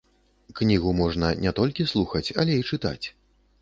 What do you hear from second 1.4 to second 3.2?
не толькі слухаць, але і чытаць.